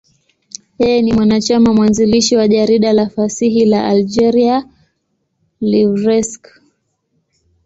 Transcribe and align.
Yeye 0.81 0.99
ni 1.01 1.13
mwanachama 1.13 1.73
mwanzilishi 1.73 2.35
wa 2.35 2.47
jarida 2.47 2.93
la 2.93 3.09
fasihi 3.09 3.65
la 3.65 3.87
Algeria, 3.87 4.67
L'Ivrescq. 5.69 6.43